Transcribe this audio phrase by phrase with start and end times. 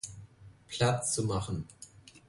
[0.67, 1.67] Platz zu machen.